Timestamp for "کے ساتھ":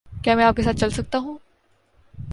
0.55-0.77